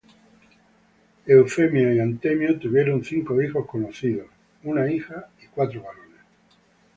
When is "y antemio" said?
1.93-2.57